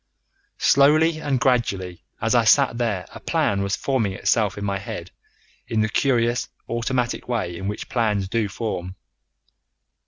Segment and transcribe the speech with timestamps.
[0.57, 5.11] Slowly and gradually as I sat there a plan was forming itself in my head
[5.67, 8.95] in the curious automatic way in which plans do form.